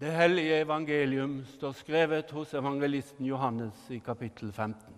[0.00, 4.94] Det hellige evangelium står skrevet hos evangelisten Johannes i kapittel 15.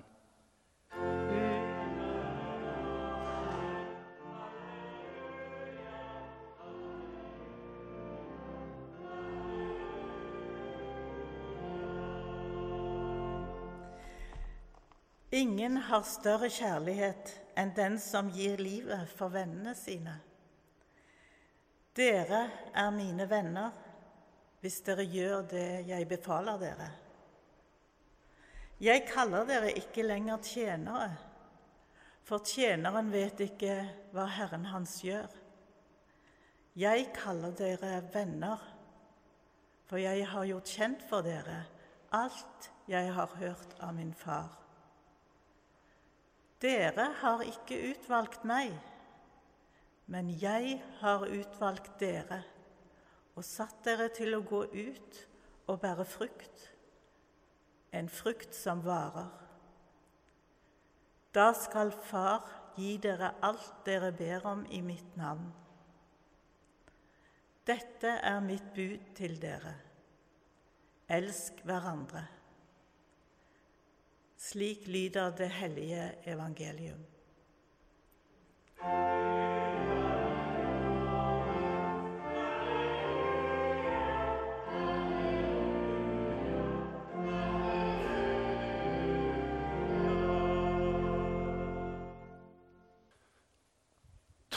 [15.33, 20.21] Ingen har større kjærlighet enn den som gir livet for vennene sine.
[21.97, 23.80] Dere er mine venner
[24.61, 26.91] hvis dere gjør det jeg befaler dere.
[28.81, 31.11] Jeg kaller dere ikke lenger tjenere,
[32.25, 33.75] for tjeneren vet ikke
[34.15, 35.29] hva Herren hans gjør.
[36.79, 38.61] Jeg kaller dere venner,
[39.89, 41.65] for jeg har gjort kjent for dere
[42.15, 44.51] alt jeg har hørt av min far.
[46.61, 48.73] Dere har ikke utvalgt meg,
[50.11, 52.43] men jeg har utvalgt dere
[53.41, 55.19] og satt dere til å gå ut
[55.73, 56.67] og bære frukt,
[57.97, 59.31] en frukt som varer.
[61.33, 62.45] Da skal Far
[62.77, 65.49] gi dere alt dere ber om i mitt navn.
[67.65, 69.73] Dette er mitt bud til dere.
[71.09, 72.27] Elsk hverandre.
[74.37, 77.07] Slik lyder det hellige evangelium.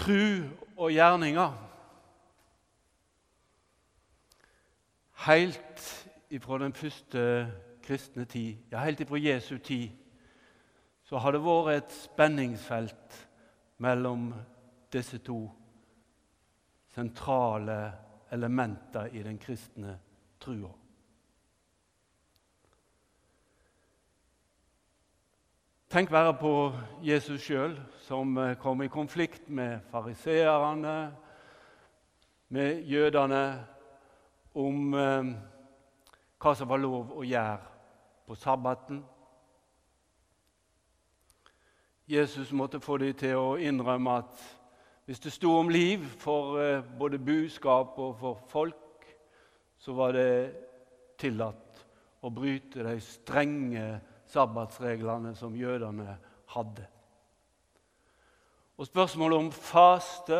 [0.03, 0.43] Tru
[0.77, 1.51] og gjerninger.
[5.23, 5.83] Helt
[6.29, 7.21] ifra den første
[7.83, 9.89] kristne tid, ja, helt ifra Jesu tid,
[11.07, 13.15] så har det vært et spenningsfelt
[13.79, 14.33] mellom
[14.91, 15.39] disse to
[16.91, 17.79] sentrale
[18.35, 19.95] elementer i den kristne
[20.43, 20.73] trua.
[25.93, 26.73] Tenk bare på
[27.05, 31.11] Jesus sjøl, som eh, kom i konflikt med fariseerne,
[32.49, 33.41] med jødene,
[34.57, 35.27] om eh,
[36.41, 37.59] hva som var lov å gjøre
[38.25, 39.03] på sabbaten.
[42.09, 44.47] Jesus måtte få dem til å innrømme at
[45.05, 49.05] hvis det sto om liv for eh, både buskap og for folk,
[49.77, 50.57] så var det
[51.21, 51.85] tillatt
[52.25, 53.85] å bryte de strenge
[54.33, 56.17] sabbatsreglene som jødene
[56.55, 56.85] hadde.
[58.77, 60.39] Og Spørsmålet om faste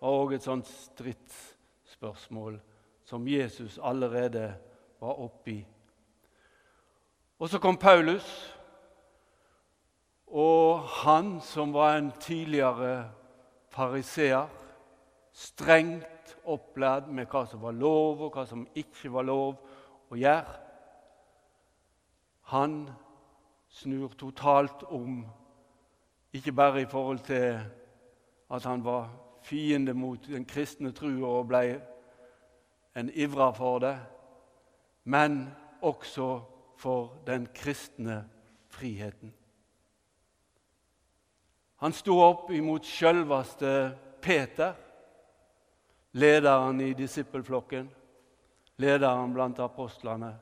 [0.00, 2.60] var òg et sånt stridsspørsmål
[3.06, 4.54] som Jesus allerede
[5.00, 5.58] var oppi.
[7.38, 8.26] Og så kom Paulus,
[10.26, 13.10] og han som var en tidligere
[13.68, 14.46] fariseer,
[15.32, 19.58] strengt opplært med hva som var lov, og hva som ikke var lov
[20.10, 20.62] å gjøre,
[22.46, 22.86] han
[23.76, 25.20] snur totalt om,
[26.32, 27.60] ikke bare i forhold til
[28.50, 29.10] at han var
[29.42, 31.62] fiende mot den kristne trua og ble
[32.96, 33.96] en ivra for det,
[35.04, 35.44] men
[35.82, 36.40] også
[36.80, 38.22] for den kristne
[38.72, 39.34] friheten.
[41.76, 43.70] Han sto opp imot sjølveste
[44.24, 44.72] Peter,
[46.16, 47.90] lederen i disippelflokken,
[48.80, 50.32] lederen blant apostlene.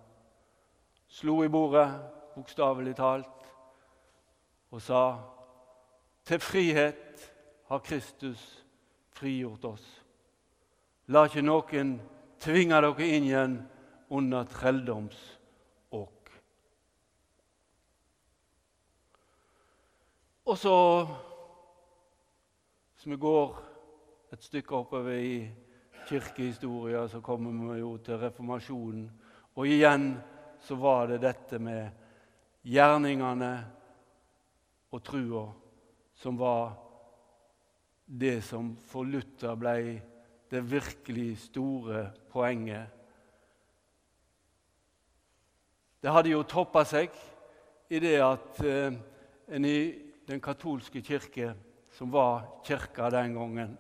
[1.11, 1.89] Slo i bordet,
[2.35, 3.49] bokstavelig talt,
[4.71, 5.03] og sa
[6.27, 7.31] til frihet
[7.69, 8.65] har Kristus
[9.15, 9.85] frigjort oss.
[11.13, 11.99] La ikke noen
[12.41, 13.57] tvinge dere inn igjen
[14.15, 16.31] under trelldomsåk.
[20.45, 20.77] Og så,
[22.95, 23.55] hvis vi går
[24.33, 25.37] et stykke oppover i
[26.09, 29.07] kirkehistoria, så kommer vi jo til reformasjonen.
[29.57, 30.11] Og igjen
[30.61, 32.04] så var det dette med
[32.65, 33.53] gjerningene
[34.95, 35.45] og trua
[36.17, 36.75] som var
[38.07, 39.79] det som for Luther ble
[40.51, 42.87] det virkelig store poenget.
[46.05, 47.15] Det hadde jo toppa seg
[47.89, 48.93] i det at eh,
[49.49, 49.79] en i
[50.29, 51.55] den katolske kirke,
[51.93, 53.79] som var kirka den gangen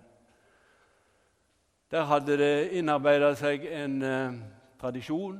[1.90, 4.38] Der hadde det innarbeida seg en eh,
[4.80, 5.36] tradisjon,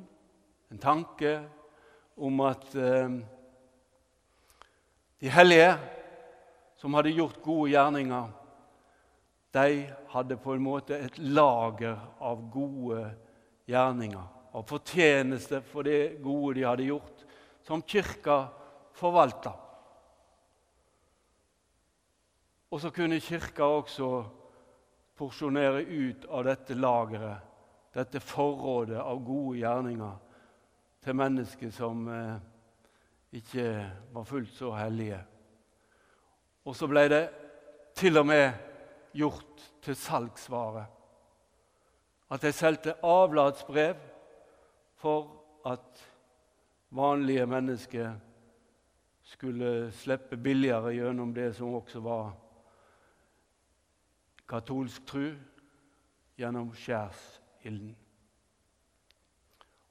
[0.70, 1.40] en tanke,
[2.16, 3.16] om at eh,
[5.20, 5.70] de hellige
[6.80, 8.28] som hadde gjort gode gjerninger,
[9.54, 9.66] de
[10.10, 13.04] hadde på en måte et lager av gode
[13.70, 17.24] gjerninger, av fortjeneste for det gode de hadde gjort,
[17.64, 18.44] som kirka
[18.94, 19.54] forvalta.
[22.74, 24.10] Og så kunne kirka også
[25.14, 27.54] porsjonere ut av dette lageret
[27.94, 30.14] dette forrådet av gode gjerninger
[31.04, 32.40] til mennesker som eh,
[33.34, 35.18] ikke var fullt så hellige.
[36.64, 37.24] Og så ble det
[37.98, 38.52] til og med
[39.14, 40.84] gjort til salgsvare.
[42.30, 43.98] At de solgte avlatsbrev
[45.02, 45.26] for
[45.66, 46.04] at
[46.94, 48.14] vanlige mennesker
[49.22, 52.32] skulle slippe billigere gjennom det som også var
[54.48, 55.30] katolsk tru,
[56.38, 57.94] gjennom skjærsilden.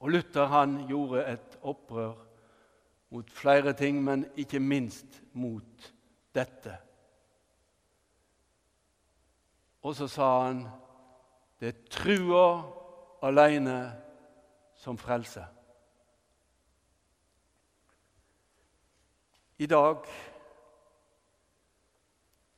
[0.00, 2.23] Og Luther han gjorde et opprør
[3.14, 5.92] mot flere ting, men ikke minst mot
[6.34, 6.72] dette.
[9.86, 10.64] Og så sa han
[11.60, 12.46] det er trua
[13.22, 13.78] alene
[14.76, 15.46] som frelser.
[19.62, 20.02] I dag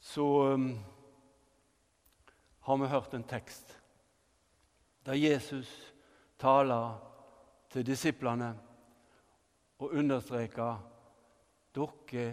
[0.00, 0.26] så
[0.56, 0.70] um,
[2.60, 3.76] har vi hørt en tekst
[5.04, 5.68] der Jesus
[6.40, 6.96] taler
[7.70, 8.54] til disiplene
[9.78, 10.78] og understreker
[11.76, 12.26] dere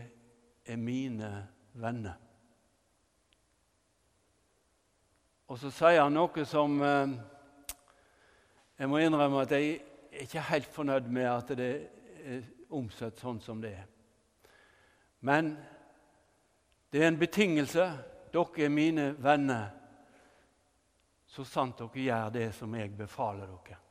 [0.65, 1.31] er mine
[1.73, 2.15] venner.
[5.47, 7.15] Og så sier han noe som eh,
[8.79, 11.69] jeg må innrømme at jeg er ikke helt fornøyd med at det
[12.23, 12.41] er
[12.73, 13.85] omsatt sånn som det er.
[15.19, 15.53] Men
[16.89, 17.85] det er en betingelse.
[18.33, 19.69] Dere er mine venner
[21.33, 23.82] så sant dere gjør det som jeg befaler dere.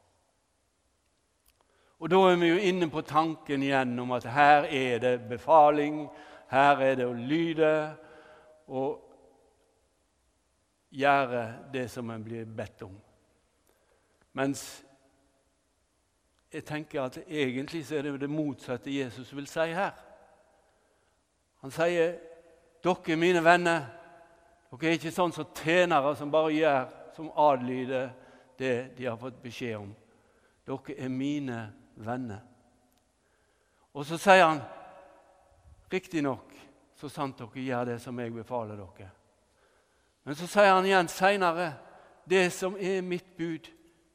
[2.03, 6.09] Og Da er vi jo inne på tanken igjen om at her er det befaling,
[6.51, 7.75] her er det å lyde
[8.67, 9.05] og
[10.91, 12.97] gjøre det som en blir bedt om.
[14.35, 14.83] Mens
[16.53, 19.93] jeg tenker at egentlig så er det det motsatte Jesus vil si her.
[21.61, 22.17] Han sier,
[22.83, 23.87] 'Dere er mine venner.'
[24.73, 28.11] Dere er ikke sånn som tjenere som bare gjør som adlyder
[28.59, 29.95] det de har fått beskjed om.
[30.67, 31.82] Dere er mine venner.
[33.93, 34.63] Og så sier han,
[35.93, 36.53] riktignok
[36.97, 39.11] så sant dere gjør det som jeg befaler dere.
[40.23, 41.73] Men så sier han igjen seinere,
[42.31, 43.67] det som er mitt bud,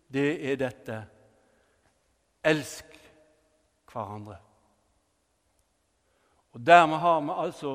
[0.07, 1.01] det er dette.
[2.47, 2.95] Elsk
[3.91, 4.37] hverandre.
[6.55, 7.73] Og Dermed har vi altså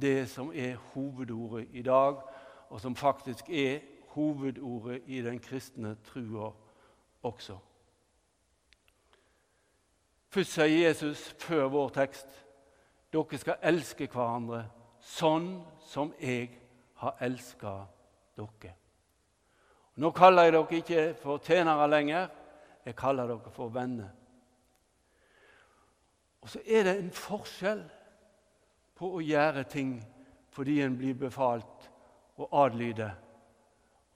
[0.00, 2.22] det som er hovedordet i dag,
[2.70, 3.82] og som faktisk er
[4.14, 6.52] hovedordet i den kristne trua
[7.22, 7.58] også.
[10.32, 12.38] Først sier Jesus før vår tekst
[13.12, 14.62] dere skal elske hverandre
[15.04, 16.46] sånn som jeg
[17.02, 17.72] har elska
[18.38, 18.70] dere.
[20.00, 22.30] Nå kaller jeg dere ikke for tjenere lenger,
[22.86, 24.08] jeg kaller dere for venner.
[26.40, 27.84] Og så er det en forskjell
[28.96, 29.98] på å gjøre ting
[30.56, 31.90] fordi en blir befalt
[32.40, 33.12] og adlyder,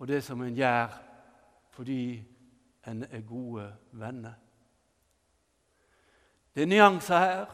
[0.00, 0.96] og det som en gjør
[1.76, 2.00] fordi
[2.88, 4.45] en er gode venner.
[6.56, 7.50] Det er nyanser her,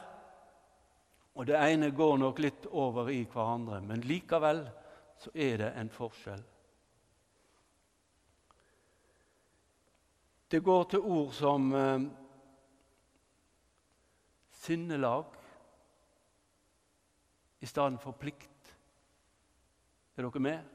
[1.34, 4.60] og det ene går nok litt over i hverandre, men likevel
[5.18, 6.44] så er det en forskjell.
[10.54, 12.06] Det går til ord som eh,
[14.62, 15.36] sinnelag
[17.58, 18.74] i stedet for plikt.
[20.14, 20.74] Er dere med?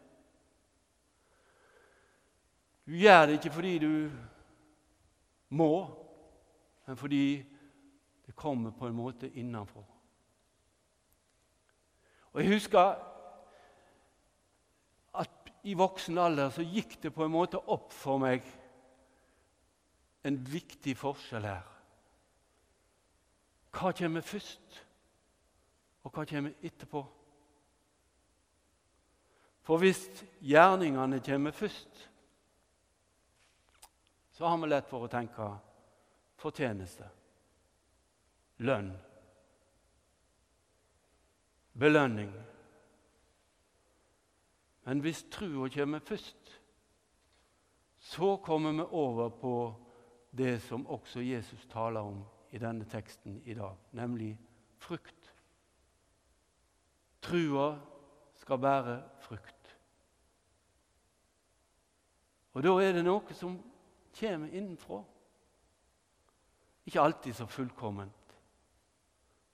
[2.84, 3.94] Du gjør det ikke fordi du
[5.56, 5.72] må,
[6.88, 7.56] men fordi
[8.28, 9.84] det kommer på en måte innenfra.
[12.34, 12.96] Og Jeg husker
[15.18, 18.46] at i voksen alder så gikk det på en måte opp for meg
[20.28, 21.66] en viktig forskjell her.
[23.72, 24.84] Hva kommer først,
[26.04, 27.04] og hva kommer etterpå?
[29.68, 30.06] For hvis
[30.40, 32.04] gjerningene kommer først,
[34.38, 35.48] så har vi lett for å tenke
[36.38, 37.08] fortjeneste,
[38.58, 38.92] lønn,
[41.80, 42.32] belønning.
[44.88, 46.62] Men hvis trua kommer først,
[48.00, 49.54] så kommer vi over på
[50.38, 54.38] det som også Jesus taler om i denne teksten i dag, nemlig
[54.78, 55.34] frukt.
[57.22, 57.76] Trua
[58.36, 59.78] skal bære frukt.
[62.54, 63.58] Og da er det noe som
[64.18, 65.04] kommer innenfra.
[66.88, 68.27] Ikke alltid så fullkomment,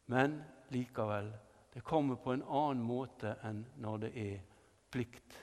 [0.06, 0.44] men
[0.74, 1.32] likevel.
[1.74, 4.42] Det kommer på en annen måte enn når det er
[4.94, 5.40] plikt.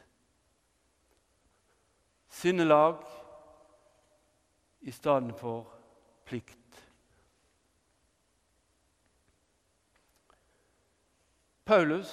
[2.31, 3.02] Sinnelag
[4.81, 5.67] i stedet for
[6.25, 6.85] plikt.
[11.67, 12.12] Paulus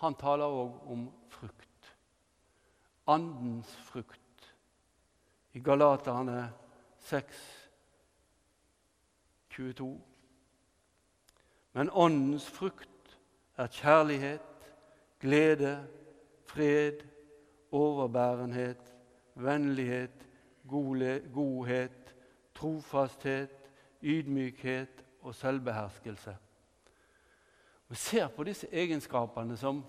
[0.00, 1.88] han taler òg om frukt.
[3.08, 4.46] Andens frukt
[5.56, 6.44] i Galaterne
[7.08, 7.40] 6,
[9.50, 9.88] 22.
[11.78, 13.18] Men Åndens frukt
[13.56, 14.72] er kjærlighet,
[15.20, 15.88] glede,
[16.46, 17.04] fred,
[17.70, 18.94] overbærenhet,
[19.34, 20.26] vennlighet,
[20.66, 22.14] godhet,
[22.54, 23.70] trofasthet,
[24.02, 26.36] ydmykhet og selvbeherskelse.
[27.88, 29.84] Vi ser på disse egenskapene som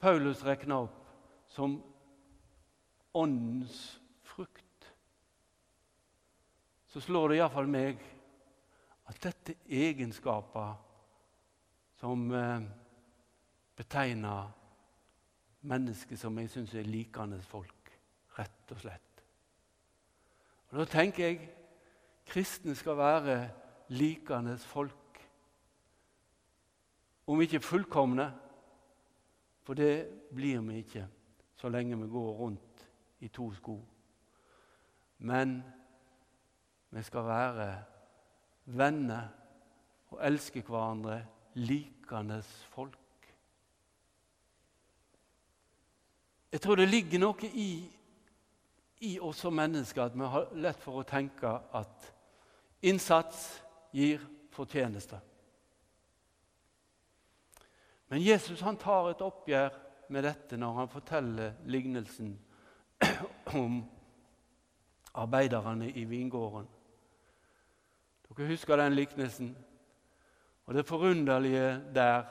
[0.00, 1.10] Paulus regner opp
[1.46, 1.74] som
[3.14, 3.82] åndens
[4.22, 4.88] frukt.
[6.86, 8.00] Så slår det iallfall meg
[9.12, 10.72] at dette er egenskaper
[12.02, 12.62] som eh,
[13.76, 14.50] betegner
[15.70, 17.90] mennesker som jeg syns er likende folk,
[18.38, 19.20] rett og slett.
[20.72, 21.44] Og Da tenker jeg
[22.26, 23.36] kristne skal være
[23.94, 25.20] likende folk.
[27.26, 28.26] Om ikke fullkomne,
[29.62, 31.04] for det blir vi ikke
[31.54, 32.82] så lenge vi går rundt
[33.20, 33.76] i to sko.
[35.18, 35.62] Men
[36.90, 37.68] vi skal være
[38.64, 39.28] venner
[40.10, 41.20] og elske hverandre
[41.54, 42.98] likandes folk.
[46.52, 47.70] Jeg tror det ligger noe i,
[49.00, 52.08] i oss som mennesker at vi har lett for å tenke at
[52.84, 53.46] innsats
[53.92, 54.20] gir
[54.52, 55.20] fortjeneste.
[58.12, 59.72] Men Jesus han tar et oppgjør
[60.12, 62.34] med dette når han forteller lignelsen
[63.62, 63.80] om
[65.14, 66.68] arbeiderne i vingården.
[68.28, 69.54] Dere husker den liknelsen?
[70.66, 72.22] Og Det forunderlige der,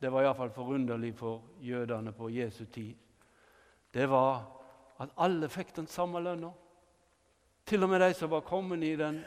[0.00, 2.94] det var iallfall forunderlig for jødene på Jesu tid,
[3.94, 4.44] det var
[5.00, 6.50] at alle fikk den samme lønna.
[7.66, 9.24] Til og med de som var kommet i den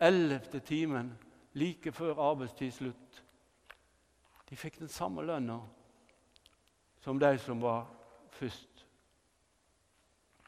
[0.00, 1.12] ellevte timen
[1.52, 3.24] like før arbeidstidsslutt.
[4.50, 5.60] De fikk den samme lønna
[7.00, 7.86] som de som var
[8.30, 8.86] først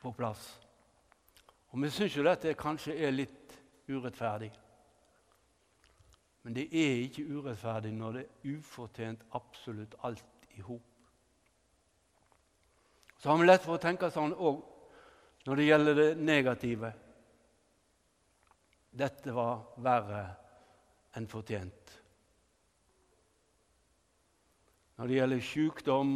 [0.03, 0.61] på plass.
[1.71, 3.55] Og Vi syns jo dette kanskje er litt
[3.89, 4.51] urettferdig.
[6.43, 10.89] Men det er ikke urettferdig når det er ufortjent absolutt alt i hop.
[13.19, 14.63] Så har vi lett for å tenke sånn òg
[15.47, 16.91] når det gjelder det negative.
[18.93, 20.23] Dette var verre
[21.19, 21.93] enn fortjent.
[24.99, 26.11] Når det gjelder sykdom,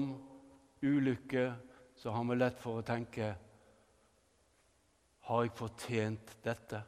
[0.82, 1.46] ulykke,
[1.96, 3.32] så har vi lett for å tenke
[5.26, 6.82] Har jeg fortjent dette?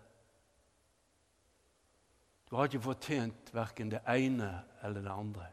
[2.48, 4.50] Du har ikke fortjent verken det ene
[4.82, 5.46] eller det andre.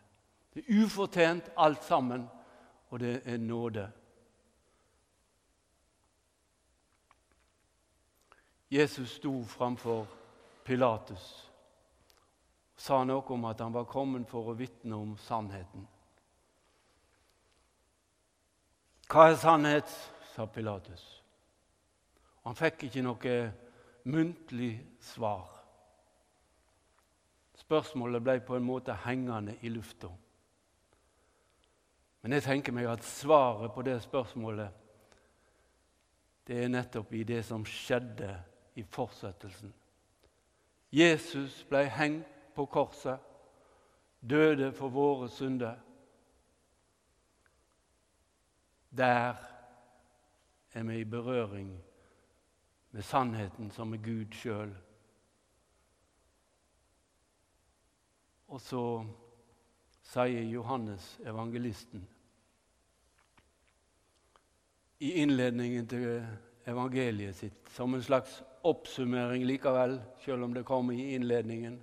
[0.53, 2.29] Det er ufortjent alt sammen,
[2.89, 3.91] og det er nåde.
[8.71, 10.07] Jesus sto framfor
[10.65, 11.51] Pilatus
[12.75, 15.85] og sa noe om at han var kommet for å vitne om sannheten.
[19.07, 19.91] Hva er sannhet?
[20.35, 21.03] sa Pilatus.
[22.43, 23.35] Han fikk ikke noe
[24.11, 25.54] muntlig svar.
[27.65, 30.11] Spørsmålet ble på en måte hengende i lufta.
[32.21, 34.81] Men jeg tenker meg at svaret på det spørsmålet
[36.45, 38.29] det er nettopp i det som skjedde
[38.77, 39.73] i fortsettelsen.
[40.93, 43.19] Jesus ble hengt på korset,
[44.21, 45.75] døde for våre synder.
[48.89, 49.33] Der
[50.73, 51.73] er vi i berøring
[52.91, 54.71] med sannheten som er Gud sjøl.
[58.55, 58.81] Og så
[60.05, 62.05] sier Johannes, evangelisten,
[65.03, 66.05] i innledningen til
[66.63, 71.81] evangeliet sitt, som en slags oppsummering likevel, selv om det kommer i innledningen.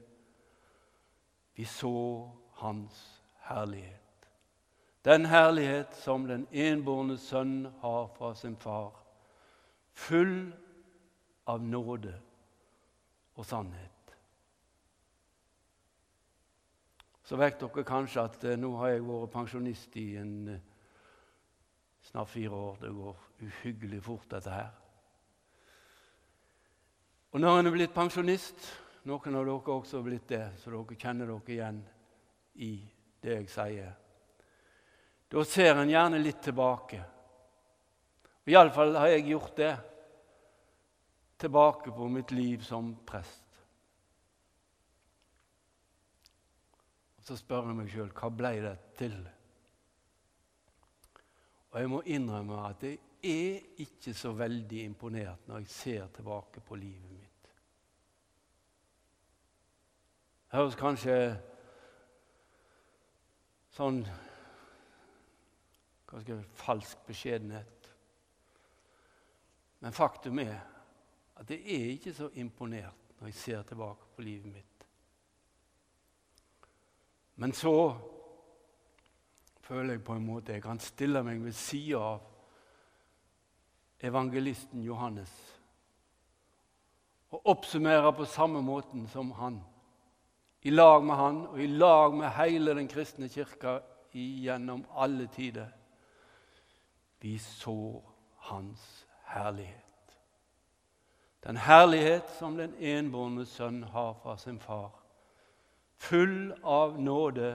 [1.54, 1.92] Vi så
[2.62, 4.28] Hans herlighet.
[5.04, 8.94] Den herlighet som den enbårne sønn har fra sin far,
[9.92, 10.52] full
[11.46, 12.14] av nåde
[13.34, 14.01] og sannhet.
[17.32, 20.58] Så vet dere kanskje at eh, nå har jeg vært pensjonist i en, eh,
[22.04, 22.74] snart fire år.
[22.82, 24.66] Det går uhyggelig fort, dette her.
[27.32, 28.68] Og når en er blitt pensjonist
[29.08, 31.78] Noen av dere også har blitt det, så dere kjenner dere igjen
[32.68, 32.70] i
[33.24, 33.96] det jeg sier.
[35.32, 37.00] Da ser en gjerne litt tilbake.
[38.52, 39.72] Iallfall har jeg gjort det.
[41.40, 43.41] Tilbake på mitt liv som prest.
[47.22, 49.12] Og Så spør jeg meg sjøl hva ble det til?
[51.70, 56.60] Og jeg må innrømme at jeg er ikke så veldig imponert når jeg ser tilbake
[56.66, 57.52] på livet mitt.
[60.50, 61.14] Det høres kanskje
[63.78, 64.02] sånn
[66.10, 67.88] ganske falsk beskjedenhet.
[69.78, 70.58] Men faktum er
[71.38, 74.71] at jeg er ikke så imponert når jeg ser tilbake på livet mitt.
[77.42, 77.98] Men så
[79.66, 82.20] føler jeg på en måte jeg kan stille meg ved sida av
[84.06, 85.32] evangelisten Johannes
[87.32, 89.58] og oppsummere på samme måten som han.
[90.62, 93.80] I lag med han og i lag med hele den kristne kirka
[94.14, 95.66] gjennom alle tider.
[97.18, 98.02] Vi så
[98.52, 100.18] hans herlighet.
[101.42, 105.01] Den herlighet som den enbårne sønn har fra sin far,
[106.02, 107.50] full av nåde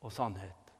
[0.00, 0.72] og sannhet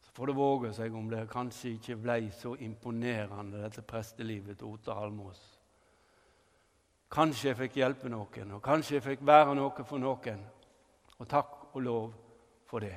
[0.00, 4.72] Så får det våge seg om det kanskje ikke ble så imponerende, dette prestelivet til
[4.72, 5.42] Ote Halmås.
[7.14, 10.40] Kanskje jeg fikk hjelpe noen, og kanskje jeg fikk være noe for noen.
[11.18, 12.14] Og takk og lov
[12.66, 12.96] for det.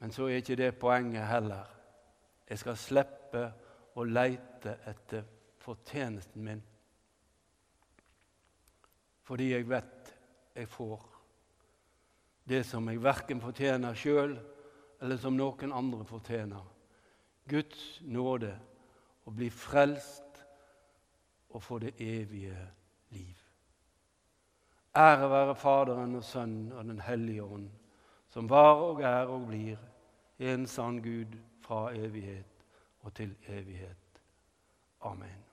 [0.00, 1.66] Men så er ikke det poenget heller.
[2.48, 3.42] Jeg skal slippe
[3.94, 5.26] å leite etter
[5.60, 6.62] fortjenesten min.
[9.30, 10.14] Fordi jeg vet
[10.58, 11.02] jeg får
[12.50, 14.32] det som jeg verken fortjener sjøl
[15.00, 16.64] eller som noen andre fortjener.
[17.46, 18.50] Guds nåde
[19.22, 20.40] å bli frelst
[21.54, 22.56] og få det evige
[23.14, 23.36] liv.
[24.98, 27.68] Ære være Faderen og Sønnen og Den hellige ånd,
[28.28, 29.78] som var og er og blir
[30.38, 32.66] en sann Gud fra evighet
[33.06, 34.22] og til evighet.
[35.06, 35.49] Amen.